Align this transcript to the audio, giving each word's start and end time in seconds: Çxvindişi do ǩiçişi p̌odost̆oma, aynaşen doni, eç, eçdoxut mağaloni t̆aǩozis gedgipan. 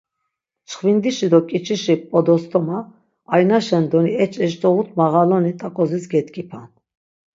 Çxvindişi 0.69 1.27
do 1.31 1.39
ǩiçişi 1.49 1.95
p̌odost̆oma, 2.09 2.79
aynaşen 3.33 3.85
doni, 3.91 4.11
eç, 4.23 4.33
eçdoxut 4.45 4.89
mağaloni 4.97 5.51
t̆aǩozis 5.59 6.05
gedgipan. 6.11 6.69